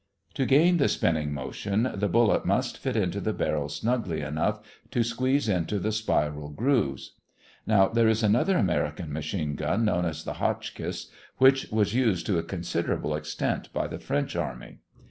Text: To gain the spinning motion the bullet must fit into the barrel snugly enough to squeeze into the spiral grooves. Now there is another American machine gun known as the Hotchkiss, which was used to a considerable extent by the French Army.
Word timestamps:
To 0.33 0.47
gain 0.47 0.77
the 0.77 0.87
spinning 0.89 1.31
motion 1.31 1.87
the 1.93 2.07
bullet 2.09 2.43
must 2.43 2.79
fit 2.79 2.95
into 2.95 3.21
the 3.21 3.33
barrel 3.33 3.69
snugly 3.69 4.21
enough 4.21 4.59
to 4.89 5.03
squeeze 5.03 5.47
into 5.47 5.77
the 5.77 5.91
spiral 5.91 6.49
grooves. 6.49 7.13
Now 7.67 7.87
there 7.87 8.07
is 8.07 8.23
another 8.23 8.57
American 8.57 9.13
machine 9.13 9.53
gun 9.53 9.85
known 9.85 10.05
as 10.05 10.23
the 10.23 10.33
Hotchkiss, 10.41 11.11
which 11.37 11.69
was 11.71 11.93
used 11.93 12.25
to 12.25 12.39
a 12.39 12.43
considerable 12.43 13.13
extent 13.13 13.71
by 13.73 13.85
the 13.85 13.99
French 13.99 14.35
Army. 14.35 14.79